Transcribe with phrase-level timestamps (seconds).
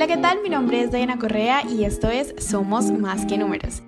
[0.00, 0.40] Hola, ¿qué tal?
[0.42, 3.82] Mi nombre es Diana Correa y esto es Somos Más que Números.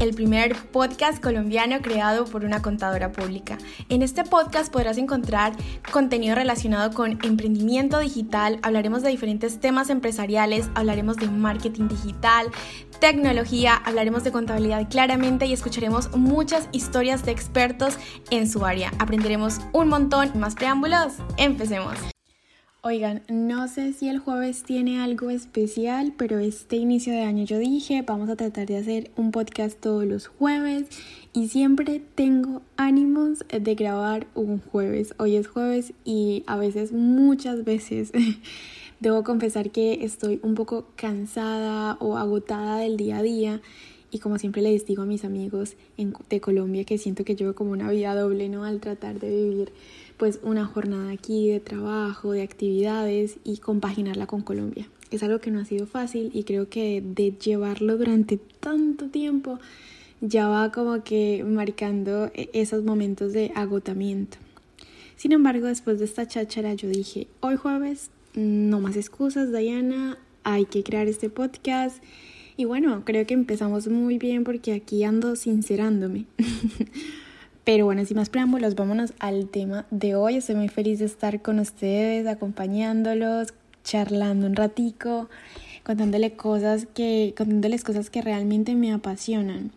[0.00, 3.58] El primer podcast colombiano creado por una contadora pública.
[3.88, 5.52] En este podcast podrás encontrar
[5.92, 12.48] contenido relacionado con emprendimiento digital, hablaremos de diferentes temas empresariales, hablaremos de marketing digital,
[12.98, 17.98] tecnología, hablaremos de contabilidad claramente y escucharemos muchas historias de expertos
[18.30, 18.90] en su área.
[18.98, 20.32] Aprenderemos un montón.
[20.34, 22.11] Más preámbulos, empecemos.
[22.84, 27.60] Oigan, no sé si el jueves tiene algo especial, pero este inicio de año yo
[27.60, 30.88] dije, vamos a tratar de hacer un podcast todos los jueves
[31.32, 35.14] y siempre tengo ánimos de grabar un jueves.
[35.20, 38.10] Hoy es jueves y a veces, muchas veces,
[38.98, 43.60] debo confesar que estoy un poco cansada o agotada del día a día
[44.12, 45.74] y como siempre les digo a mis amigos
[46.28, 48.64] de Colombia que siento que llevo como una vida doble, ¿no?
[48.64, 49.72] Al tratar de vivir
[50.18, 54.86] pues una jornada aquí de trabajo, de actividades y compaginarla con Colombia.
[55.10, 59.58] Es algo que no ha sido fácil y creo que de llevarlo durante tanto tiempo
[60.20, 64.36] ya va como que marcando e-, esos momentos de agotamiento.
[65.16, 70.66] Sin embargo, después de esta cháchara yo dije, hoy jueves, no más excusas, Diana, hay
[70.66, 72.02] que crear este podcast.
[72.62, 76.26] Y bueno, creo que empezamos muy bien porque aquí ando sincerándome.
[77.64, 80.36] Pero bueno, sin más preámbulos, vámonos al tema de hoy.
[80.36, 83.48] Estoy muy feliz de estar con ustedes, acompañándolos,
[83.82, 85.28] charlando un ratico,
[85.82, 89.72] contándole cosas que, contándoles cosas que realmente me apasionan.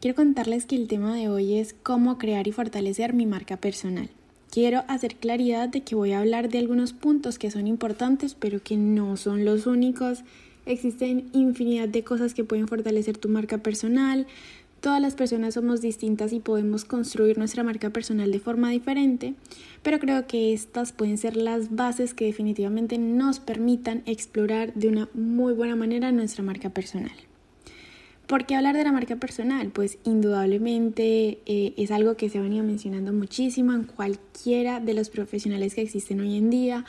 [0.00, 4.08] Quiero contarles que el tema de hoy es cómo crear y fortalecer mi marca personal.
[4.50, 8.62] Quiero hacer claridad de que voy a hablar de algunos puntos que son importantes, pero
[8.62, 10.24] que no son los únicos.
[10.66, 14.26] Existen infinidad de cosas que pueden fortalecer tu marca personal,
[14.84, 19.32] Todas las personas somos distintas y podemos construir nuestra marca personal de forma diferente,
[19.82, 25.08] pero creo que estas pueden ser las bases que definitivamente nos permitan explorar de una
[25.14, 27.16] muy buena manera nuestra marca personal.
[28.26, 29.70] ¿Por qué hablar de la marca personal?
[29.70, 35.08] Pues indudablemente eh, es algo que se ha venido mencionando muchísimo en cualquiera de los
[35.08, 36.84] profesionales que existen hoy en día,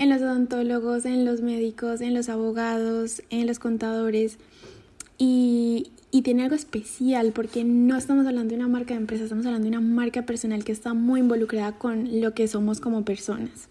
[0.00, 4.38] en los odontólogos, en los médicos, en los abogados, en los contadores.
[5.18, 5.92] Y,
[6.24, 9.76] tiene algo especial porque no estamos hablando de una marca de empresa, estamos hablando de
[9.76, 13.68] una marca personal que está muy involucrada con lo que somos como personas.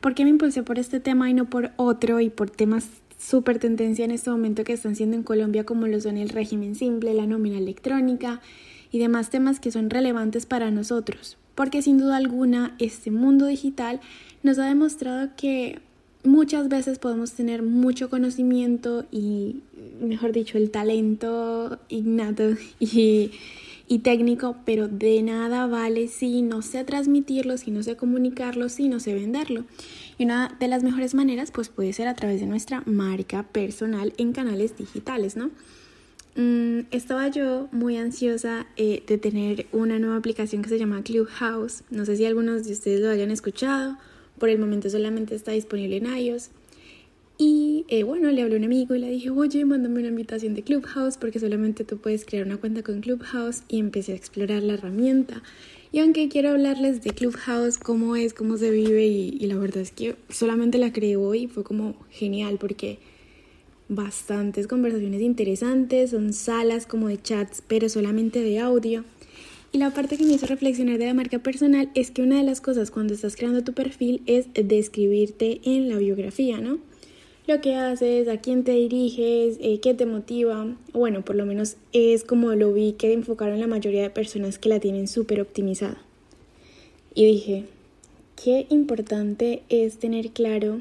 [0.00, 2.88] ¿Por qué me impulsé por este tema y no por otro y por temas
[3.18, 6.74] súper tendencia en este momento que están siendo en Colombia como lo son el régimen
[6.74, 8.40] simple, la nómina electrónica
[8.92, 11.38] y demás temas que son relevantes para nosotros?
[11.58, 14.00] Porque sin duda alguna este mundo digital
[14.44, 15.80] nos ha demostrado que
[16.22, 19.56] muchas veces podemos tener mucho conocimiento y,
[20.00, 23.32] mejor dicho, el talento innato y,
[23.88, 28.88] y, técnico, pero de nada vale si no sé transmitirlo, si no sé comunicarlo, si
[28.88, 29.64] no sé venderlo.
[30.16, 34.12] Y una de las mejores maneras, pues puede ser a través de nuestra marca personal
[34.16, 35.50] en canales digitales, ¿no?
[36.38, 41.82] Mm, estaba yo muy ansiosa eh, de tener una nueva aplicación que se llama Clubhouse.
[41.90, 43.96] No sé si algunos de ustedes lo hayan escuchado
[44.38, 46.50] por el momento solamente está disponible en iOS.
[47.38, 50.54] Y eh, bueno, le hablé a un amigo y le dije, oye, mándame una invitación
[50.54, 54.62] de Clubhouse porque solamente tú puedes crear una cuenta con Clubhouse y empecé a explorar
[54.62, 55.42] la herramienta.
[55.90, 59.82] Y aunque quiero hablarles de Clubhouse, cómo es, cómo se vive y, y la verdad
[59.82, 63.00] es que solamente la creé hoy y fue como genial porque
[63.88, 69.04] bastantes conversaciones interesantes, son salas como de chats pero solamente de audio.
[69.70, 72.42] Y la parte que me hizo reflexionar de la marca personal es que una de
[72.42, 76.78] las cosas cuando estás creando tu perfil es describirte en la biografía, ¿no?
[77.46, 80.76] Lo que haces, a quién te diriges, eh, qué te motiva.
[80.92, 84.68] Bueno, por lo menos es como lo vi que enfocaron la mayoría de personas que
[84.68, 85.98] la tienen súper optimizada.
[87.14, 87.64] Y dije,
[88.42, 90.80] qué importante es tener claro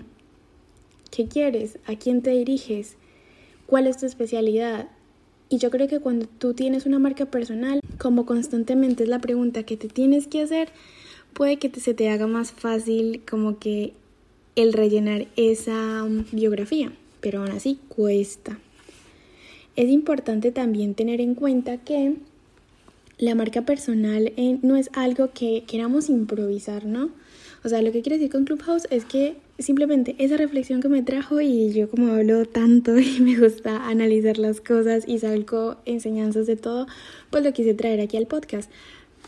[1.10, 2.96] qué quieres, a quién te diriges,
[3.66, 4.88] cuál es tu especialidad,
[5.50, 9.64] y yo creo que cuando tú tienes una marca personal, como constantemente es la pregunta
[9.64, 10.70] que te tienes que hacer,
[11.34, 13.94] puede que se te haga más fácil como que
[14.56, 16.92] el rellenar esa um, biografía,
[17.22, 18.60] pero aún así cuesta.
[19.78, 22.16] Es importante también tener en cuenta que
[23.18, 27.12] la marca personal eh, no es algo que queramos improvisar, ¿no?
[27.64, 31.02] O sea, lo que quiero decir con Clubhouse es que simplemente esa reflexión que me
[31.02, 36.48] trajo y yo como hablo tanto y me gusta analizar las cosas y salgo enseñanzas
[36.48, 36.88] de todo,
[37.30, 38.70] pues lo quise traer aquí al podcast.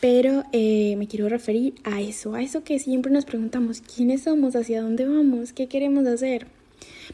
[0.01, 4.55] Pero eh, me quiero referir a eso, a eso que siempre nos preguntamos, ¿quiénes somos?
[4.55, 5.51] ¿Hacia dónde vamos?
[5.51, 6.47] ¿Qué queremos hacer?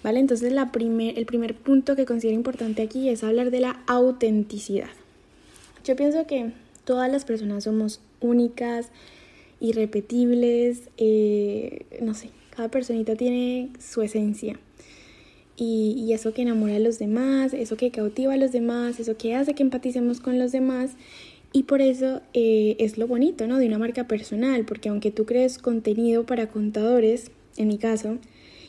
[0.04, 0.20] ¿Vale?
[0.20, 4.90] Entonces la primer, el primer punto que considero importante aquí es hablar de la autenticidad.
[5.84, 6.52] Yo pienso que
[6.84, 8.90] todas las personas somos únicas,
[9.66, 14.60] irrepetibles, eh, no sé, cada personita tiene su esencia.
[15.58, 19.36] y, eso que enamora a los demás, eso que cautiva a los demás, eso que
[19.36, 20.92] hace que empaticemos con los demás.
[21.56, 23.58] Y por eso eh, es lo bonito, ¿no?
[23.60, 28.18] De una marca personal, porque aunque tú crees contenido para contadores, en mi caso,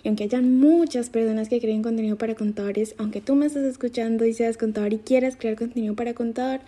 [0.05, 4.25] y aunque hayan muchas personas que creen contenido para contadores, aunque tú me estés escuchando
[4.25, 6.61] y seas contador y quieras crear contenido para contador,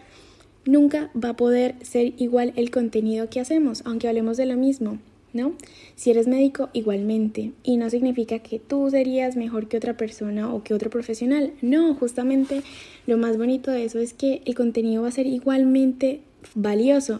[0.68, 4.98] nunca va a poder ser igual el contenido que hacemos, aunque hablemos de lo mismo.
[5.32, 5.54] ¿no?
[5.94, 7.52] Si eres médico, igualmente.
[7.62, 11.52] Y no significa que tú serías mejor que otra persona o que otro profesional.
[11.62, 12.62] No, justamente
[13.06, 16.20] lo más bonito de eso es que el contenido va a ser igualmente
[16.54, 17.18] valioso.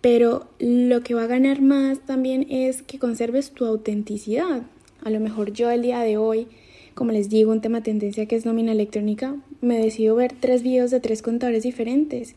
[0.00, 4.62] Pero lo que va a ganar más también es que conserves tu autenticidad.
[5.02, 6.48] A lo mejor yo el día de hoy,
[6.94, 10.90] como les digo, un tema tendencia que es nómina electrónica, me decido ver tres videos
[10.90, 12.34] de tres contadores diferentes,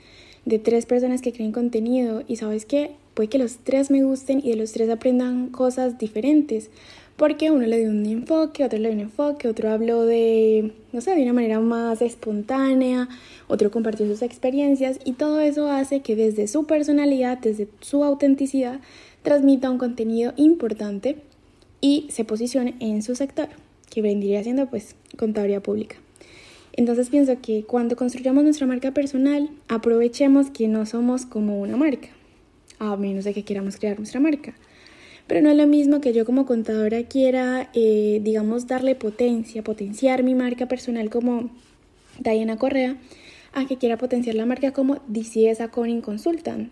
[0.49, 2.23] de tres personas que creen contenido.
[2.27, 2.91] Y sabes qué?
[3.19, 6.69] puede que los tres me gusten y de los tres aprendan cosas diferentes.
[7.17, 11.01] Porque uno le dio un enfoque, otro le dio un enfoque, otro habló de, no
[11.01, 13.09] sé, de una manera más espontánea,
[13.49, 18.79] otro compartió sus experiencias y todo eso hace que desde su personalidad, desde su autenticidad,
[19.21, 21.17] transmita un contenido importante
[21.81, 23.49] y se posicione en su sector,
[23.89, 25.97] que vendría siendo pues contaduría pública.
[26.73, 32.09] Entonces pienso que cuando construyamos nuestra marca personal, aprovechemos que no somos como una marca
[32.79, 34.55] a menos de que queramos crear nuestra marca.
[35.27, 40.23] Pero no es lo mismo que yo como contadora quiera, eh, digamos, darle potencia, potenciar
[40.23, 41.51] mi marca personal como
[42.17, 42.97] Diana Correa,
[43.53, 46.71] a que quiera potenciar la marca como DCS Accounting Consultant.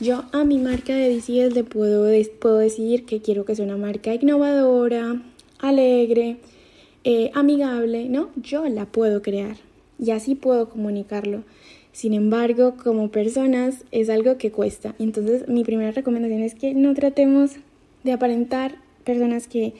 [0.00, 2.10] Yo a mi marca de DCS le puedo,
[2.40, 5.20] puedo decir que quiero que sea una marca innovadora,
[5.58, 6.38] alegre,
[7.10, 8.28] eh, amigable, ¿no?
[8.36, 9.56] Yo la puedo crear
[9.98, 11.42] y así puedo comunicarlo.
[11.90, 14.94] Sin embargo, como personas es algo que cuesta.
[14.98, 17.52] Entonces, mi primera recomendación es que no tratemos
[18.04, 19.72] de aparentar personas que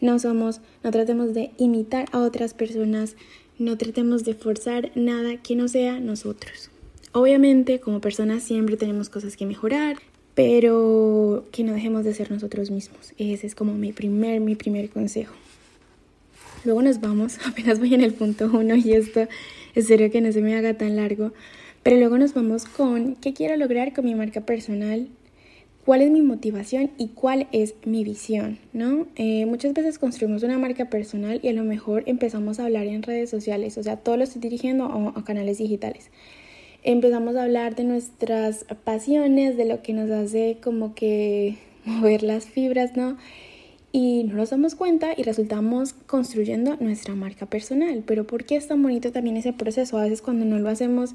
[0.00, 3.14] no somos, no tratemos de imitar a otras personas,
[3.60, 6.68] no tratemos de forzar nada que no sea nosotros.
[7.12, 9.98] Obviamente, como personas siempre tenemos cosas que mejorar,
[10.34, 13.12] pero que no dejemos de ser nosotros mismos.
[13.18, 15.32] Ese es como mi primer, mi primer consejo.
[16.64, 19.26] Luego nos vamos, apenas voy en el punto uno y esto
[19.74, 21.32] espero que no se me haga tan largo.
[21.82, 25.08] Pero luego nos vamos con qué quiero lograr con mi marca personal,
[25.84, 29.08] cuál es mi motivación y cuál es mi visión, ¿no?
[29.16, 33.02] Eh, muchas veces construimos una marca personal y a lo mejor empezamos a hablar en
[33.02, 34.84] redes sociales, o sea, todo lo estoy dirigiendo
[35.16, 36.10] a, canales digitales.
[36.84, 42.46] Empezamos a hablar de nuestras pasiones, de lo que nos hace como que mover las
[42.46, 43.16] fibras, ¿no?
[43.92, 48.02] Y no nos damos cuenta y resultamos construyendo nuestra marca personal.
[48.06, 49.98] Pero ¿por qué es tan bonito también ese proceso?
[49.98, 51.10] A veces cuando no lo hacemos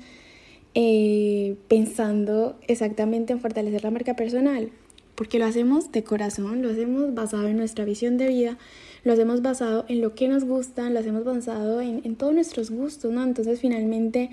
[0.76, 4.70] eh, pensando exactamente en fortalecer la marca personal,
[5.16, 8.58] porque lo hacemos de corazón, lo hacemos basado en nuestra visión de vida,
[9.04, 12.70] lo hacemos basado en lo que nos gusta, lo hacemos basado en, en todos nuestros
[12.70, 13.24] gustos, ¿no?
[13.24, 14.30] Entonces finalmente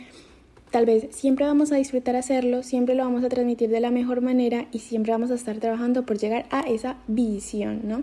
[0.75, 4.23] tal vez siempre vamos a disfrutar hacerlo, siempre lo vamos a transmitir de la mejor
[4.23, 8.03] manera y siempre vamos a estar trabajando por llegar a esa visión, ¿no?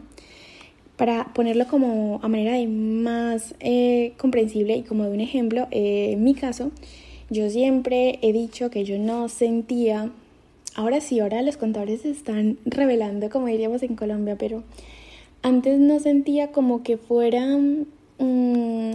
[0.95, 6.11] Para ponerlo como a manera de más eh, comprensible y como de un ejemplo, eh,
[6.13, 6.71] en mi caso,
[7.29, 10.09] yo siempre he dicho que yo no sentía,
[10.73, 14.63] ahora sí, ahora los contadores se están revelando, como diríamos en Colombia, pero
[15.41, 17.45] antes no sentía como que fuera
[18.19, 18.91] mm,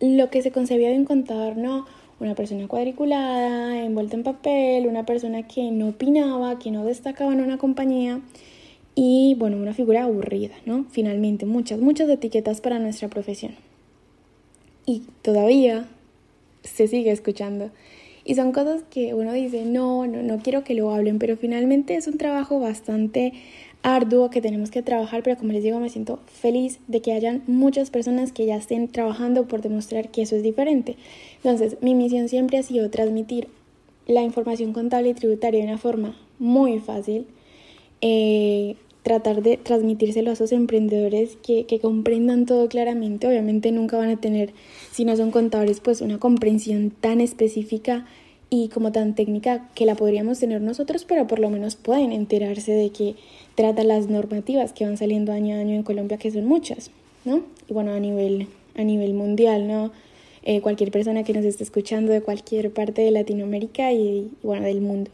[0.00, 1.86] lo que se concebía de un contador, no,
[2.18, 7.40] una persona cuadriculada, envuelta en papel, una persona que no opinaba, que no destacaba en
[7.40, 8.20] una compañía
[8.94, 10.86] y bueno, una figura aburrida, ¿no?
[10.90, 13.54] Finalmente, muchas, muchas etiquetas para nuestra profesión.
[14.86, 15.86] Y todavía
[16.62, 17.70] se sigue escuchando.
[18.24, 21.94] Y son cosas que uno dice, no, no, no quiero que lo hablen, pero finalmente
[21.94, 23.34] es un trabajo bastante
[23.82, 27.42] arduo que tenemos que trabajar, pero como les digo, me siento feliz de que hayan
[27.46, 30.96] muchas personas que ya estén trabajando por demostrar que eso es diferente.
[31.36, 33.48] Entonces, mi misión siempre ha sido transmitir
[34.06, 37.26] la información contable y tributaria de una forma muy fácil,
[38.00, 43.28] eh, tratar de transmitírselo a esos emprendedores que, que, comprendan todo claramente.
[43.28, 44.52] Obviamente nunca van a tener,
[44.90, 48.04] si no son contadores, pues una comprensión tan específica
[48.48, 52.72] y como tan técnica que la podríamos tener nosotros, pero por lo menos pueden enterarse
[52.72, 53.16] de que
[53.54, 56.90] trata las normativas que van saliendo año a año en Colombia, que son muchas,
[57.24, 57.42] ¿no?
[57.68, 59.90] Y bueno, a nivel, a nivel mundial, ¿no?
[60.42, 64.80] Eh, cualquier persona que nos esté escuchando de cualquier parte de Latinoamérica y, bueno, del
[64.80, 65.10] mundo.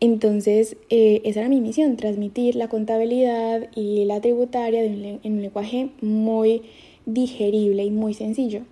[0.00, 5.90] Entonces, eh, esa era mi misión, transmitir la contabilidad y la tributaria en un lenguaje
[6.00, 6.62] muy
[7.06, 8.62] digerible y muy sencillo.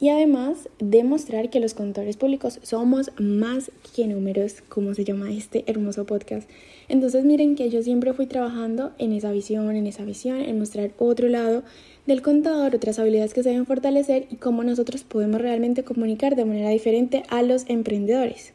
[0.00, 5.62] Y además demostrar que los contadores públicos somos más que números, como se llama este
[5.66, 6.48] hermoso podcast.
[6.88, 10.92] Entonces miren que yo siempre fui trabajando en esa visión, en esa visión, en mostrar
[10.98, 11.62] otro lado
[12.06, 16.46] del contador, otras habilidades que se deben fortalecer y cómo nosotros podemos realmente comunicar de
[16.46, 18.54] manera diferente a los emprendedores.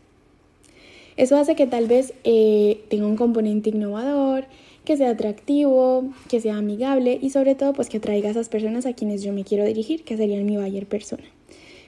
[1.15, 4.45] Eso hace que tal vez eh, tenga un componente innovador,
[4.83, 8.85] que sea atractivo, que sea amigable y sobre todo pues que atraiga a esas personas
[8.85, 11.23] a quienes yo me quiero dirigir, que serían mi buyer persona.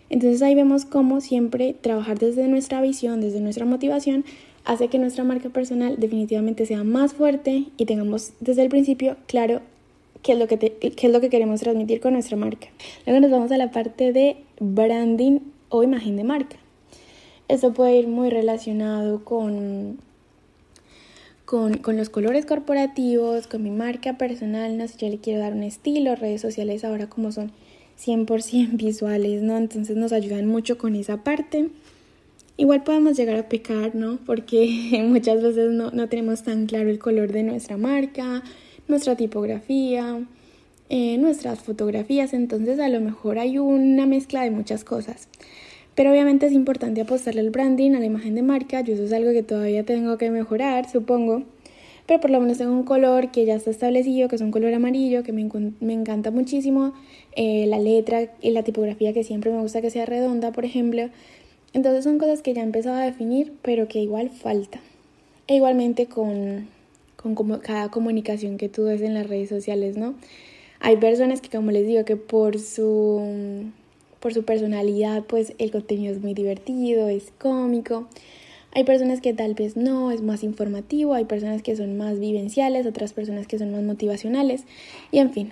[0.09, 4.25] Entonces ahí vemos cómo siempre trabajar desde nuestra visión, desde nuestra motivación,
[4.65, 9.61] hace que nuestra marca personal definitivamente sea más fuerte y tengamos desde el principio claro
[10.21, 12.67] qué es lo que, qué es lo que queremos transmitir con nuestra marca.
[13.05, 16.57] Luego nos vamos a la parte de branding o imagen de marca.
[17.47, 19.99] Esto puede ir muy relacionado con
[21.47, 25.63] con, los colores corporativos, con mi marca personal, no sé, yo le quiero dar un
[25.63, 27.53] estilo, redes sociales ahora como son
[28.03, 29.57] 100% visuales, ¿no?
[29.57, 31.69] Entonces nos ayudan mucho con esa parte.
[32.57, 34.17] Igual podemos llegar a pecar, ¿no?
[34.25, 38.43] Porque muchas veces no, no tenemos tan claro el color de nuestra marca,
[38.87, 40.25] nuestra tipografía,
[40.89, 45.27] eh, nuestras fotografías, entonces a lo mejor hay una mezcla de muchas cosas.
[45.95, 48.81] Pero obviamente es importante apostarle al branding, a la imagen de marca.
[48.81, 51.43] Yo eso es algo que todavía tengo que mejorar, supongo.
[52.07, 54.73] Pero por lo menos tengo un color que ya está establecido, que es un color
[54.73, 55.47] amarillo, que me,
[55.81, 56.93] me encanta muchísimo.
[57.35, 61.09] Eh, la letra y la tipografía que siempre me gusta que sea redonda, por ejemplo.
[61.73, 64.79] Entonces son cosas que ya he empezado a definir, pero que igual falta.
[65.47, 66.67] E igualmente con,
[67.17, 70.15] con como cada comunicación que tú ves en las redes sociales, ¿no?
[70.79, 73.71] Hay personas que, como les digo, que por su
[74.19, 78.07] por su personalidad, pues el contenido es muy divertido, es cómico.
[78.73, 82.85] Hay personas que tal vez no, es más informativo, hay personas que son más vivenciales,
[82.85, 84.63] otras personas que son más motivacionales
[85.11, 85.51] y en fin,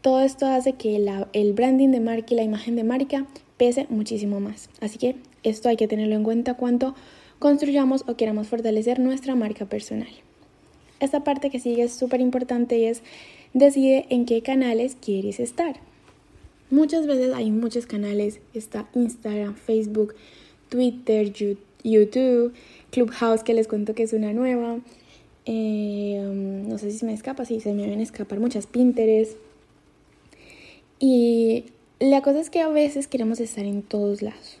[0.00, 0.96] todo esto hace que
[1.32, 3.26] el branding de marca y la imagen de marca
[3.56, 4.68] pese muchísimo más.
[4.80, 6.94] Así que esto hay que tenerlo en cuenta cuando
[7.38, 10.08] construyamos o queramos fortalecer nuestra marca personal.
[11.00, 13.02] Esta parte que sigue es súper importante y es
[13.54, 15.76] decide en qué canales quieres estar.
[16.70, 20.14] Muchas veces hay muchos canales, está Instagram, Facebook,
[20.68, 21.58] Twitter, YouTube,
[22.90, 24.78] Clubhouse que les cuento que es una nueva.
[25.44, 29.36] Eh, um, no sé si se me escapa, sí, se me a escapar muchas Pinterest.
[30.98, 31.64] Y
[31.98, 34.58] la cosa es que a veces queremos estar en todos lados.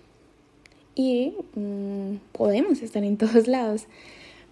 [0.94, 3.86] Y mm, podemos estar en todos lados.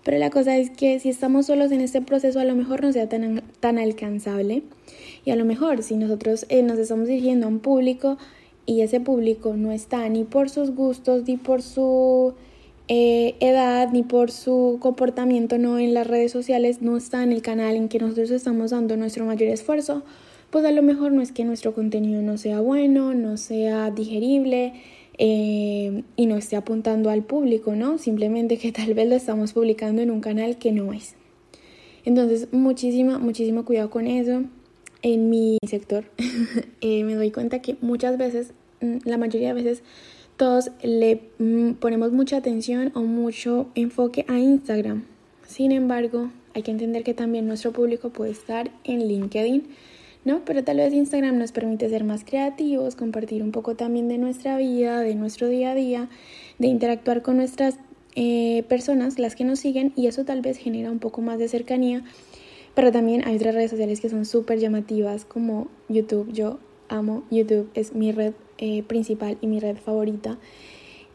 [0.04, 2.92] Pero la cosa es que si estamos solos en este proceso a lo mejor no
[2.92, 4.62] sea tan, tan alcanzable
[5.26, 8.16] y a lo mejor si nosotros eh, nos estamos dirigiendo a un público
[8.64, 12.34] y ese público no está ni por sus gustos, ni por su
[12.92, 17.40] eh, edad, ni por su comportamiento no en las redes sociales, no está en el
[17.40, 20.02] canal en que nosotros estamos dando nuestro mayor esfuerzo,
[20.50, 24.72] pues a lo mejor no es que nuestro contenido no sea bueno, no sea digerible,
[25.18, 27.98] eh, y no esté apuntando al público, ¿no?
[27.98, 31.14] Simplemente que tal vez lo estamos publicando en un canal que no es.
[32.04, 34.42] Entonces, muchísimo, muchísimo cuidado con eso.
[35.02, 36.06] En mi sector
[36.80, 39.84] eh, me doy cuenta que muchas veces, mm, la mayoría de veces,
[40.40, 45.04] todos le mm, ponemos mucha atención o mucho enfoque a Instagram.
[45.46, 49.64] Sin embargo, hay que entender que también nuestro público puede estar en LinkedIn,
[50.24, 50.40] ¿no?
[50.46, 54.56] Pero tal vez Instagram nos permite ser más creativos, compartir un poco también de nuestra
[54.56, 56.08] vida, de nuestro día a día,
[56.58, 57.74] de interactuar con nuestras
[58.14, 61.48] eh, personas, las que nos siguen, y eso tal vez genera un poco más de
[61.48, 62.02] cercanía.
[62.74, 66.32] Pero también hay otras redes sociales que son súper llamativas, como YouTube.
[66.32, 70.38] Yo amo YouTube, es mi red eh, principal y mi red favorita.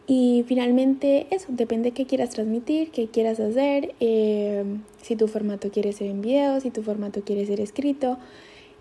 [0.08, 4.64] Y finalmente eso, depende de qué quieras transmitir, qué quieras hacer, eh,
[5.02, 8.18] si tu formato quiere ser en video, si tu formato quiere ser escrito.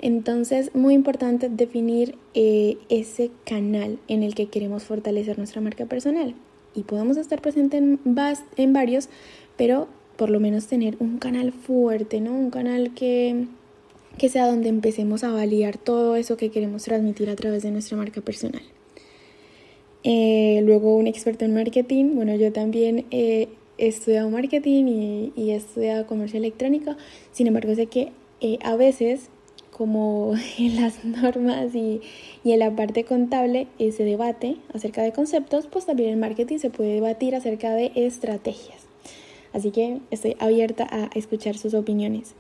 [0.01, 6.35] Entonces, muy importante definir eh, ese canal en el que queremos fortalecer nuestra marca personal.
[6.75, 8.01] Y podemos estar presentes en,
[8.57, 9.09] en varios,
[9.57, 12.33] pero por lo menos tener un canal fuerte, ¿no?
[12.33, 13.47] Un canal que,
[14.19, 17.97] que sea donde empecemos a validar todo eso que queremos transmitir a través de nuestra
[17.97, 18.63] marca personal.
[20.03, 22.15] Eh, luego, un experto en marketing.
[22.15, 26.97] Bueno, yo también he estudiado marketing y, y he estudiado comercio electrónico.
[27.33, 29.31] Sin embargo, sé que eh, a veces
[29.75, 32.01] como en las normas y,
[32.45, 36.71] en la parte contable eh, se debate acerca de conceptos, pues también en marketing se
[36.71, 38.87] puede debatir acerca de estrategias.
[39.53, 42.35] Así que estoy abierta a escuchar sus opiniones.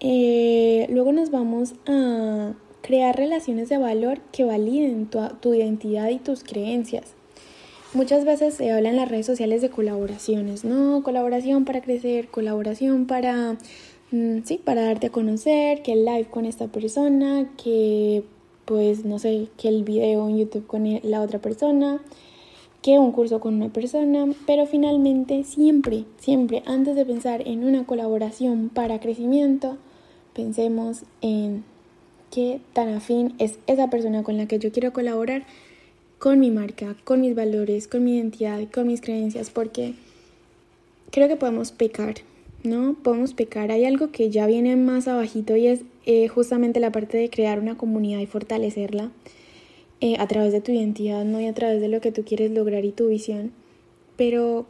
[0.00, 6.18] Eh, luego nos vamos a crear relaciones de valor que validen tu, tu identidad y
[6.18, 7.14] tus creencias.
[7.94, 11.02] Muchas veces se habla en las redes sociales de colaboraciones, ¿no?
[11.02, 13.56] Colaboración para crecer, colaboración para
[14.10, 18.24] Mm, sí, para darte a conocer, que live con esta persona, que
[18.64, 22.00] pues no sé, que el video en YouTube con la otra persona,
[22.82, 27.84] que un curso con una persona, pero finalmente siempre, siempre antes de pensar en una
[27.86, 29.76] colaboración para crecimiento,
[30.38, 31.64] pensemos en
[32.30, 35.42] qué tan afín es esa persona con la que yo quiero colaborar
[36.20, 39.94] con mi marca, con mis valores, con mi identidad, con mis creencias, porque
[41.10, 42.14] creo que podemos pecar,
[42.62, 42.94] ¿no?
[43.02, 43.72] Podemos pecar.
[43.72, 47.58] Hay algo que ya viene más abajito y es eh, justamente la parte de crear
[47.58, 49.10] una comunidad y fortalecerla
[50.00, 51.40] eh, a través de tu identidad, ¿no?
[51.40, 53.50] Y a través de lo que tú quieres lograr y tu visión.
[54.16, 54.66] Pero,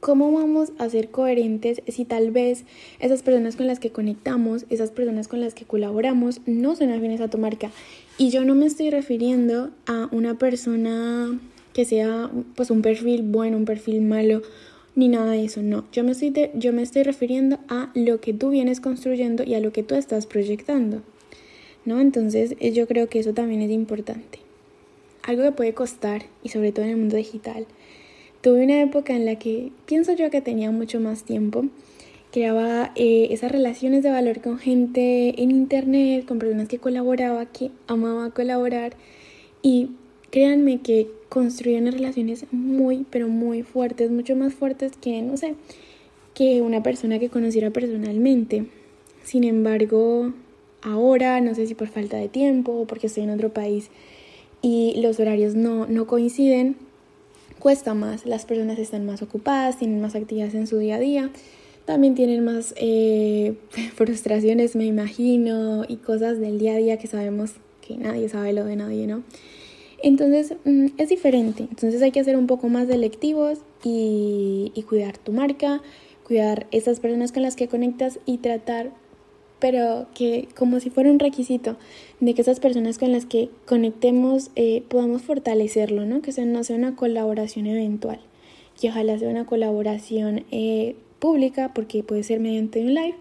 [0.00, 2.64] ¿cómo vamos a ser coherentes si tal vez
[3.00, 7.20] esas personas con las que conectamos, esas personas con las que colaboramos, no son afines
[7.20, 7.70] a tu marca?
[8.16, 11.38] Y yo no me estoy refiriendo a una persona
[11.72, 14.42] que sea pues un perfil bueno, un perfil malo
[14.96, 15.84] ni nada de eso, no.
[15.92, 19.60] Yo me, estoy yo me estoy refiriendo a lo que tú vienes construyendo y a
[19.60, 21.02] lo que tú estás proyectando,
[21.84, 22.00] ¿no?
[22.00, 24.40] Entonces eh, yo creo que eso también es importante.
[25.22, 27.66] Algo que puede costar, y sobre todo en el mundo digital.
[28.48, 31.66] Tuve una época en la que pienso yo que tenía mucho más tiempo,
[32.32, 37.70] creaba eh, esas relaciones de valor con gente en internet, con personas que colaboraba, que
[37.88, 38.94] amaba colaborar
[39.60, 39.90] y
[40.30, 45.54] créanme que construían relaciones muy, pero muy fuertes, mucho más fuertes que, no sé,
[46.32, 48.64] que una persona que conociera personalmente.
[49.24, 50.32] Sin embargo,
[50.80, 53.90] ahora, no sé si por falta de tiempo o porque estoy en otro país
[54.62, 56.87] y los horarios no, no coinciden,
[57.58, 58.26] cuesta más.
[58.26, 61.30] Las personas están más ocupadas, tienen más actividades en su día a día,
[61.84, 63.54] también tienen más eh,
[63.94, 67.52] frustraciones, me imagino, y cosas del día a día que sabemos
[67.86, 69.22] que nadie sabe lo de nadie, ¿no?
[70.02, 75.32] Entonces mm, es diferente, entonces hay que ser un poco más selectivos y, cuidar tu
[75.32, 75.82] marca,
[76.24, 78.92] cuidar esas personas con las que conectas y tratar,
[79.58, 81.76] pero que como si fuera un requisito,
[82.20, 86.22] de que esas personas con las que conectemos eh, podamos fortalecerlo, ¿no?
[86.22, 88.20] Que no sea una colaboración eventual,
[88.80, 93.14] que ojalá sea una colaboración eh, pública, porque puede ser mediante un live,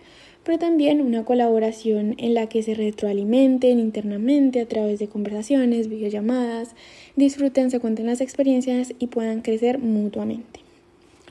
[0.43, 6.69] pero también una colaboración en la que se retroalimenten internamente a través de conversaciones, videollamadas,
[7.15, 10.61] disfruten, se cuenten las experiencias y puedan crecer mutuamente.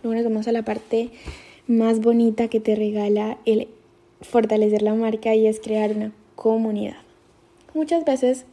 [0.03, 1.09] Luego nos vamos a la parte
[1.67, 3.69] más bonita que te regala el
[4.21, 6.97] fortalecer la marca y es crear una comunidad.
[7.75, 8.47] Muchas veces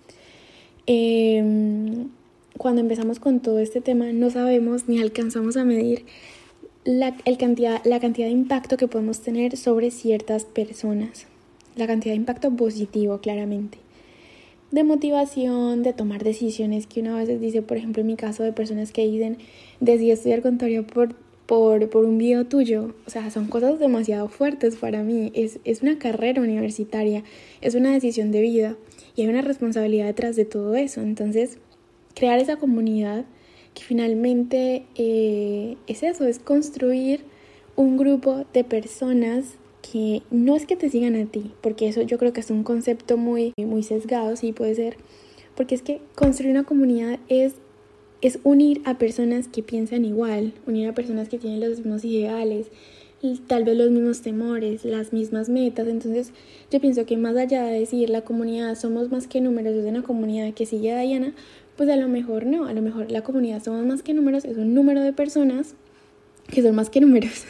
[0.86, 2.10] em,
[2.58, 6.06] cuando empezamos con todo este tema no sabemos ni alcanzamos a medir
[6.84, 11.28] la, el cantidad, la cantidad de impacto que podemos tener sobre ciertas personas.
[11.76, 13.80] La cantidad de impacto positivo, claramente.
[14.72, 18.54] De motivación, de tomar decisiones que una vez dice, por ejemplo, en mi caso, de
[18.54, 19.38] personas que dicen,
[19.80, 22.94] decidí estudiar contaduría por, por, por un video tuyo.
[23.06, 25.32] O sea, son cosas demasiado fuertes para mí.
[25.36, 27.24] Es, es una carrera universitaria,
[27.62, 28.78] es una decisión de vida
[29.16, 31.02] y hay una responsabilidad detrás de todo eso.
[31.02, 31.58] Entonces,
[32.16, 33.26] crear esa comunidad
[33.74, 37.22] que finalmente eh, es eso, es construir
[37.76, 42.18] un grupo de personas que no es que te sigan a ti, porque eso yo
[42.18, 44.98] creo que es un concepto muy, muy sesgado, sí puede ser,
[45.56, 47.56] porque es que construir una comunidad es,
[48.24, 52.68] es unir a personas que piensan igual, unir a personas que tienen los mismos ideales,
[53.48, 55.88] tal vez los mismos temores, las mismas metas.
[55.90, 56.32] Entonces
[56.72, 60.04] yo pienso que más allá de decir la comunidad somos más que números, es una
[60.04, 61.34] comunidad que sigue a Diana,
[61.76, 64.58] pues a lo mejor no, a lo mejor la comunidad somos más que números, es
[64.58, 65.76] un número de personas
[66.50, 67.44] que son más que números.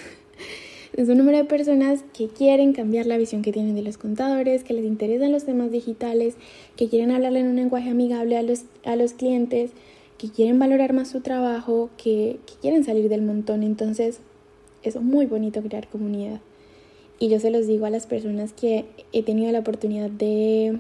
[0.98, 4.64] es un número de personas que quieren cambiar la visión que tienen de los contadores,
[4.64, 6.36] que les interesan los temas digitales,
[6.76, 9.72] que quieren hablarle en un lenguaje amigable a los, a los clientes,
[10.24, 13.62] que quieren valorar más su trabajo, que, que quieren salir del montón.
[13.62, 14.22] Entonces,
[14.82, 16.40] es muy bonito crear comunidad.
[17.20, 20.80] Y yo se los digo a las personas que he tenido la oportunidad de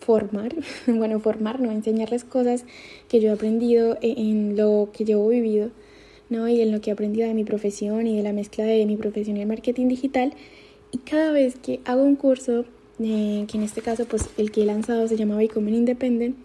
[0.00, 0.54] formar,
[0.86, 2.66] bueno, formar, no enseñarles cosas
[3.08, 5.70] que yo he aprendido e-, en lo que yo he vivido,
[6.28, 6.46] ¿no?
[6.46, 8.98] Y en lo que he aprendido de mi profesión y de la mezcla de mi
[8.98, 10.34] profesión y el marketing digital.
[10.92, 12.66] Y cada vez que hago un curso,
[12.98, 16.36] eh, que en este caso, pues el que he lanzado se llama Becoming Independent,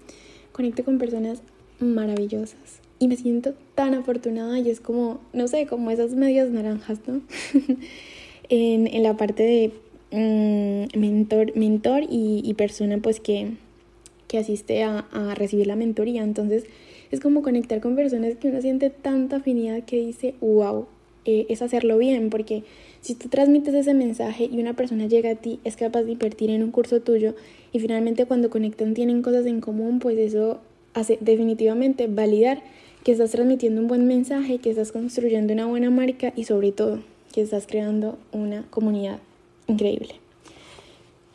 [0.54, 1.42] conecto con personas
[1.80, 2.82] maravillosas.
[3.00, 7.22] Y me siento tan afortunada y es como, no sé, como esas medias naranjas, ¿no?
[8.50, 9.72] en, en la parte de
[10.12, 13.52] Mm, mentor, mentor y, persona pues que,
[14.28, 16.24] que asiste a, recibir la mentoría.
[16.24, 16.66] Entonces
[17.12, 20.88] es como conectar con personas que uno siente tanta afinidad que dice, wow,
[21.26, 22.64] eh, es hacerlo bien, porque
[23.02, 26.50] si tú transmites ese mensaje y una persona llega a ti, es capaz de invertir
[26.50, 27.36] en un curso tuyo
[27.72, 30.60] y finalmente cuando conectan tienen cosas en común, pues eso
[31.00, 32.62] hace definitivamente validar
[33.04, 37.00] que estás transmitiendo un buen mensaje, que estás construyendo una buena marca y sobre todo
[37.34, 39.20] que estás creando una comunidad
[39.68, 40.16] increíble.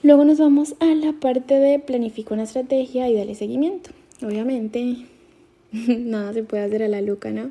[0.03, 3.91] Luego nos vamos a la parte de planificar una estrategia y darle seguimiento.
[4.23, 4.97] Obviamente,
[5.73, 7.51] nada se puede hacer a la loca, ¿no?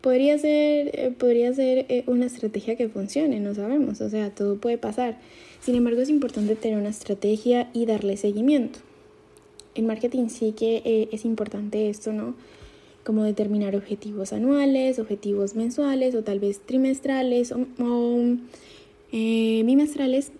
[0.00, 4.56] Podría ser, eh, podría ser eh, una estrategia que funcione, no sabemos, o sea, todo
[4.56, 5.18] puede pasar.
[5.60, 8.80] Sin embargo, es importante tener una estrategia y darle seguimiento.
[9.74, 12.34] En marketing sí que eh, es importante esto, ¿no?
[13.04, 18.36] Como determinar objetivos anuales, objetivos mensuales o tal vez trimestrales o, o
[19.12, 20.32] bimestrales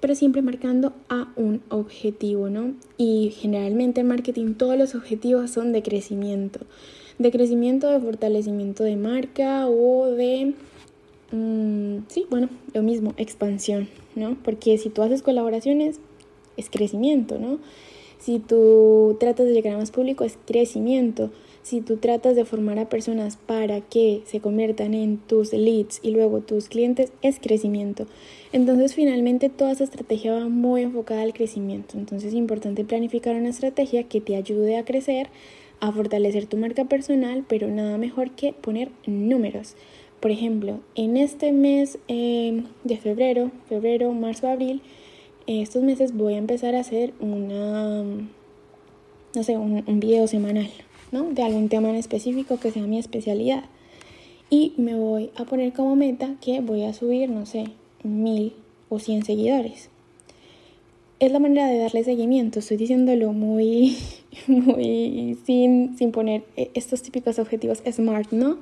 [0.00, 2.74] pero siempre marcando a un objetivo, ¿no?
[2.96, 6.60] Y generalmente en marketing todos los objetivos son de crecimiento,
[7.18, 10.54] de crecimiento, de fortalecimiento de marca o de,
[11.32, 14.36] mm, sí, bueno, lo mismo, expansión, ¿no?
[14.44, 15.98] Porque si tú haces colaboraciones,
[16.56, 17.58] es crecimiento, ¿no?
[18.18, 21.30] Si tú tratas de llegar a más público, es crecimiento
[21.66, 26.12] si tú tratas de formar a personas para que se conviertan en tus leads y
[26.12, 28.06] luego tus clientes, es crecimiento.
[28.52, 31.98] Entonces finalmente toda esa estrategia va muy enfocada al crecimiento.
[31.98, 35.26] Entonces es importante planificar una estrategia que te ayude a crecer,
[35.80, 39.74] a fortalecer tu marca personal, pero nada mejor que poner números.
[40.20, 44.82] Por ejemplo, en este mes eh, de febrero, febrero, marzo, abril,
[45.46, 50.70] estos meses voy a empezar a hacer una, no sé, un, un video semanal,
[51.12, 53.64] de algún tema en específico que sea mi especialidad.
[54.50, 57.64] Y me voy a poner como meta que voy a subir, no sé,
[58.02, 58.52] mil
[58.88, 59.90] o cien seguidores.
[61.18, 63.96] Es la manera de darle seguimiento, estoy diciéndolo muy,
[64.46, 68.58] muy sin, sin poner e, estos típicos objetivos smart, ¿no?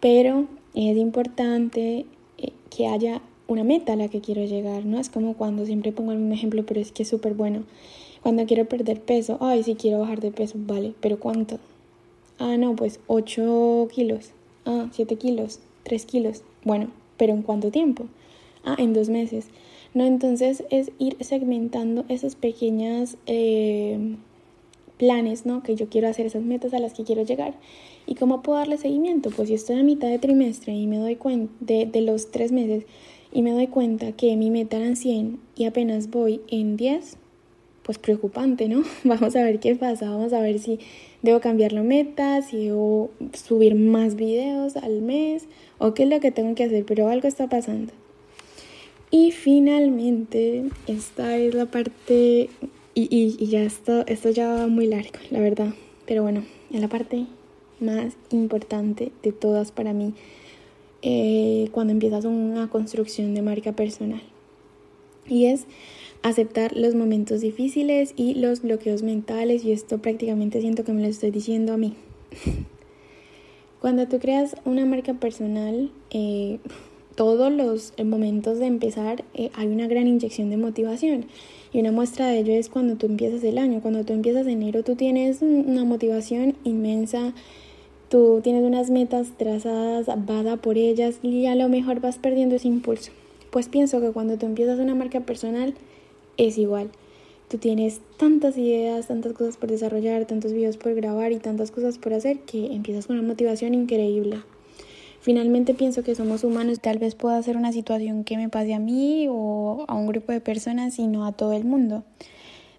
[0.00, 2.06] Pero es importante
[2.38, 3.20] eh, que haya
[3.52, 4.98] una meta a la que quiero llegar, ¿no?
[4.98, 7.64] Es como cuando siempre pongo mismo ejemplo, pero es que es súper bueno.
[8.22, 11.58] Cuando quiero perder peso, ay, si quiero bajar de peso, vale, pero ¿cuánto?
[12.38, 14.30] Ah, no, pues 8 kilos.
[14.64, 16.42] Ah, 7 kilos, 3 kilos.
[16.64, 18.06] Bueno, pero ¿en cuánto tiempo?
[18.64, 19.46] Ah, en dos meses.
[19.94, 24.16] No, entonces es ir segmentando esas pequeñas eh,
[24.96, 25.62] planes, ¿no?
[25.62, 27.54] Que yo quiero hacer, esas metas a las que quiero llegar.
[28.06, 29.30] ¿Y cómo puedo darle seguimiento?
[29.30, 32.84] Pues si estoy a mitad de trimestre y me doy cuenta de los tres meses
[33.32, 37.16] y me doy cuenta que mi meta eran 100 y apenas voy en 10,
[37.82, 38.82] pues preocupante, ¿no?
[39.04, 40.78] Vamos a ver qué pasa, vamos a ver si
[41.22, 45.46] debo cambiar la meta, si debo subir más videos al mes
[45.78, 47.92] o qué es lo que tengo que hacer, pero algo está pasando.
[49.10, 52.48] Y finalmente, esta es la parte,
[52.94, 55.74] y, y, ya esto, esto ya va muy largo, la verdad,
[56.06, 57.26] pero bueno, es la parte
[57.78, 60.14] más importante de todas para mí
[61.02, 64.22] eh, cuando empiezas una construcción de marca personal.
[65.28, 65.66] Y es
[66.22, 71.08] aceptar los momentos difíciles y los bloqueos mentales y esto prácticamente siento que me lo
[71.08, 71.94] estoy diciendo a mí.
[73.80, 76.60] Cuando tú creas una marca personal, eh,
[77.16, 81.26] todos los momentos de empezar eh, hay una gran inyección de motivación
[81.72, 84.82] y una muestra de ello es cuando tú empiezas el año, cuando tú empiezas enero
[84.82, 87.34] tú tienes una motivación inmensa,
[88.12, 92.56] tú tienes unas metas trazadas, vas a por ellas y a lo mejor vas perdiendo
[92.56, 93.10] ese impulso.
[93.50, 95.72] Pues pienso que cuando tú empiezas una marca personal,
[96.36, 96.90] es igual.
[97.48, 101.96] Tú tienes tantas ideas, tantas cosas por desarrollar, tantos videos por grabar y tantas cosas
[101.96, 104.42] por hacer que empiezas con una motivación increíble.
[105.22, 108.78] Finalmente pienso que somos humanos, tal vez pueda ser una situación que me pase a
[108.78, 112.04] mí o a un grupo de personas y no a todo el mundo.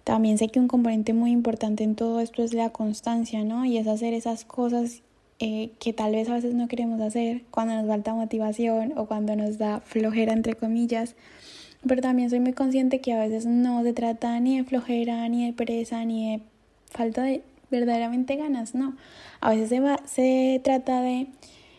[0.03, 3.65] También sé que un componente muy importante en todo esto es la constancia, ¿no?
[3.65, 5.01] Y es hacer esas cosas
[5.43, 9.35] eh, que tal vez a veces no queremos hacer cuando nos falta motivación o cuando
[9.35, 11.15] nos da flojera, entre comillas
[11.87, 15.45] pero también soy muy consciente que a veces no se trata ni de flojera, ni
[15.45, 16.43] de pereza, ni de
[16.89, 18.95] falta de verdaderamente ganas, no.
[19.41, 21.27] A veces se, va, se trata de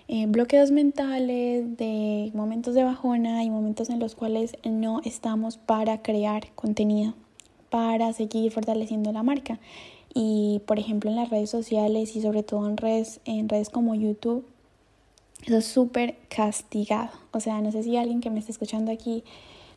[0.08, 6.02] eh, bloqueos mentales, de momentos de bajona y momentos en los cuales no estamos para
[6.02, 7.14] crear contenido,
[7.70, 9.58] para seguir fortaleciendo la marca.
[10.14, 13.94] Y por ejemplo en las redes sociales y sobre todo en redes, en redes como
[13.94, 14.46] YouTube,
[15.44, 17.10] eso es súper castigado.
[17.32, 19.24] O sea, no sé si alguien que me está escuchando aquí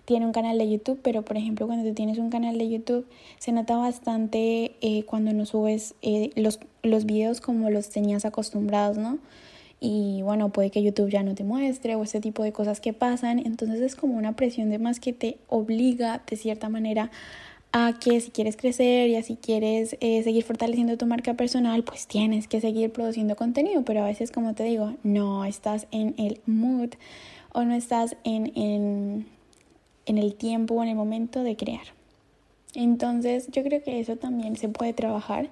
[0.06, 3.06] tiene un canal de YouTube, pero por ejemplo cuando tú tienes un canal de YouTube
[3.40, 8.98] se nota bastante eh, cuando no subes eh, los, los videos como los tenías acostumbrados,
[8.98, 9.18] ¿no?
[9.82, 12.94] Y bueno, puede que YouTube ya no te muestre o ese tipo de cosas que
[12.94, 17.12] pasan, entonces es como una presión de más que te obliga de cierta manera
[17.72, 22.08] a que si quieres crecer y así quieres eh, seguir fortaleciendo tu marca personal, pues
[22.08, 26.42] tienes que seguir produciendo contenido, pero a veces como te digo, no estás en el
[26.46, 26.90] mood
[27.54, 29.26] o no estás en, en
[30.08, 31.86] en el tiempo o en el momento de crear.
[32.74, 35.50] Entonces yo creo que eso también se puede trabajar.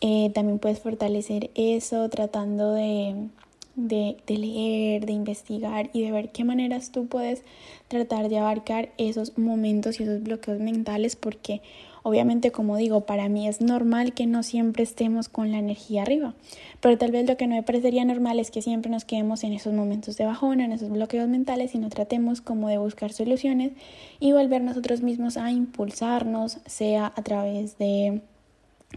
[0.00, 3.28] Eh, también puedes fortalecer eso tratando de,
[3.74, 7.42] de, de, leer, de investigar y de ver qué maneras tú puedes
[7.88, 11.62] tratar de abarcar esos momentos y esos bloqueos mentales porque
[12.02, 16.34] obviamente como digo, para mí es normal que no siempre estemos con la energía arriba,
[16.80, 19.52] pero tal vez lo que no me parecería normal es que siempre nos quedemos en
[19.52, 23.72] esos momentos de bajón, en esos bloqueos mentales y no tratemos como de buscar soluciones
[24.20, 28.20] y volver nosotros mismos a impulsarnos, sea a través de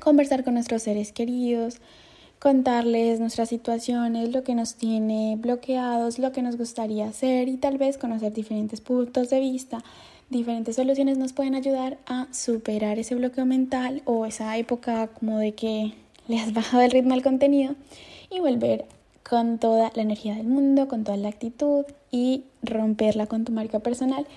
[0.01, 1.79] conversar con nuestros seres queridos,
[2.45, 7.79] contarles nuestras situaciones, lo que nos tiene bloqueados, lo que nos gustaría hacer y tal
[7.79, 9.83] vez conocer diferentes puntos de vista,
[10.29, 15.53] diferentes soluciones nos pueden ayudar a superar ese bloqueo mental o esa época como de
[15.53, 15.93] que
[16.27, 17.73] le has bajado el ritmo al contenido
[18.29, 18.85] y volver
[19.27, 23.79] con toda la energía del mundo, con toda la actitud y romperla con tu marca
[23.79, 24.27] personal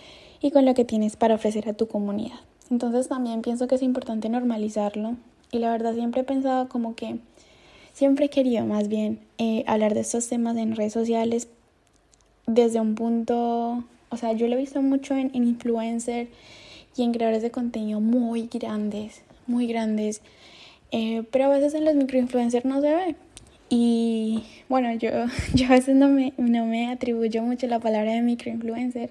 [0.40, 2.40] y con lo que tienes para ofrecer a tu comunidad.
[2.71, 5.16] Entonces también pienso que es importante normalizarlo
[5.53, 7.18] y la verdad siempre he pensado como que
[7.99, 11.49] siempre he querido más bien eh, hablar de estos temas en redes sociales
[12.47, 16.29] desde un punto, o sea, yo lo he visto mucho en, en influencer
[16.97, 20.23] y en creadores de contenido muy grandes, muy grandes,
[20.93, 23.17] eh, pero a veces en los microinfluencers no se ve.
[23.69, 25.11] Y bueno, yo,
[25.55, 29.11] yo a veces no me, no me atribuyo mucho la palabra de microinfluencer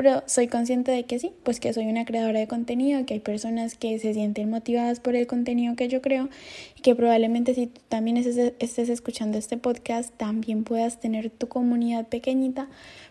[0.00, 3.20] pero soy consciente de que sí, pues que soy una creadora de contenido, que hay
[3.20, 6.30] personas que se sienten motivadas por el contenido que yo creo
[6.74, 12.06] y que probablemente si tú también estés, escuchando este podcast, también puedas tener tu comunidad
[12.08, 12.66] pequeñita,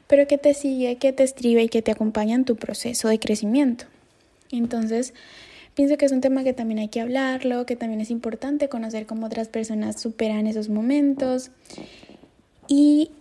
[0.07, 3.19] pero que te sigue, que te escribe y que te acompaña en tu proceso de
[3.19, 3.85] crecimiento.
[4.51, 5.13] Entonces,
[5.75, 9.05] pienso que es un tema que también hay que hablarlo, que también es importante conocer
[9.05, 11.51] cómo otras personas superan esos momentos.
[12.67, 13.11] Y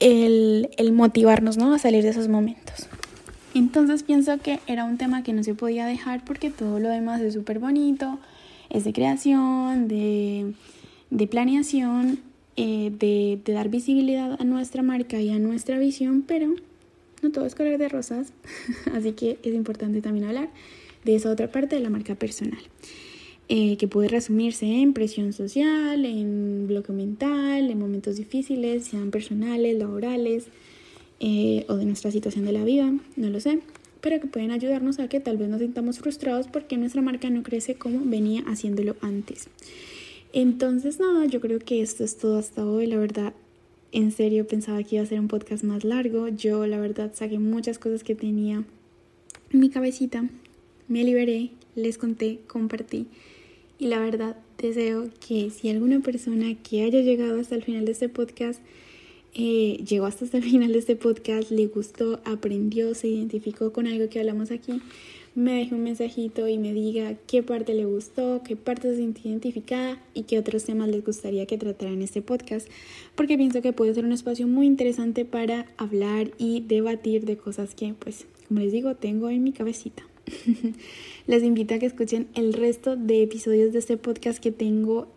[0.00, 1.72] el, el motivarnos ¿no?
[1.72, 2.88] a salir de esos momentos.
[3.54, 7.20] Entonces pienso que era un tema que no se podía dejar porque todo lo demás
[7.20, 8.18] es súper bonito,
[8.68, 10.52] es de creación, de,
[11.10, 12.20] de planeación,
[12.56, 16.54] eh, de, de, dar visibilidad a nuestra marca y a nuestra visión, pero
[17.22, 18.32] no todo es color de rosas,
[18.94, 20.48] así que es importante también hablar
[21.04, 22.60] de esa otra parte de la marca personal.
[23.52, 29.76] Eh, que puede resumirse en presión social, en bloqueo mental, en momentos difíciles, sean personales,
[29.76, 30.44] laborales
[31.18, 33.58] eh, o de nuestra situación de la vida, no lo sé,
[34.00, 37.42] pero que pueden ayudarnos a que tal vez nos sintamos frustrados porque nuestra marca no
[37.42, 39.48] crece como venía haciéndolo antes.
[40.32, 43.34] Entonces, nada, yo creo que esto es todo hasta hoy, la verdad.
[43.90, 46.28] En serio pensaba que iba a ser un podcast más largo.
[46.28, 48.62] Yo la verdad saqué muchas cosas que tenía
[49.52, 50.30] en mi cabecita.
[50.86, 53.08] Me liberé, les conté, compartí.
[53.80, 57.92] Y la verdad, deseo que si alguna persona que haya llegado hasta el final de
[57.92, 58.60] este podcast,
[59.32, 64.10] eh, llegó hasta el final de este podcast, le gustó, aprendió, se identificó con algo
[64.10, 64.82] que hablamos aquí,
[65.34, 69.30] me deje un mensajito y me diga qué parte le gustó, qué parte se sintió
[69.30, 72.68] identificada y qué otros temas les gustaría que tratara en este podcast,
[73.14, 77.74] porque pienso que puede ser un espacio muy interesante para hablar y debatir de cosas
[77.74, 80.09] que, pues, como les digo, tengo en mi cabecita.
[81.26, 85.08] Les invito a que escuchen el resto de episodios de este podcast que tengo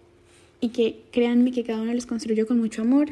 [0.60, 3.10] y que créanme que cada uno los construyo con mucho amor,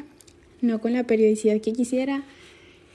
[0.60, 2.24] no con la periodicidad que quisiera,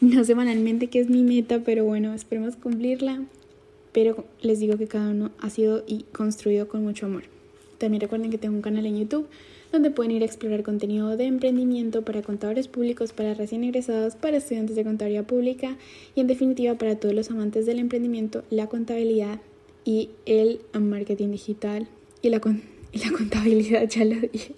[0.01, 3.23] no semanalmente que es mi meta, pero bueno, esperemos cumplirla.
[3.91, 7.23] Pero les digo que cada uno ha sido y construido con mucho amor.
[7.77, 9.27] También recuerden que tengo un canal en YouTube
[9.71, 14.37] donde pueden ir a explorar contenido de emprendimiento para contadores públicos, para recién egresados, para
[14.37, 15.77] estudiantes de contabilidad pública
[16.15, 19.39] y en definitiva para todos los amantes del emprendimiento, la contabilidad
[19.85, 21.87] y el marketing digital
[22.21, 22.37] y la,
[22.91, 24.55] y la contabilidad, ya lo dije.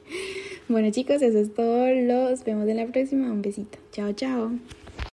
[0.68, 1.90] Bueno chicos, eso es todo.
[1.90, 3.32] Los vemos en la próxima.
[3.32, 3.80] Un besito.
[3.92, 4.52] Chao, chao.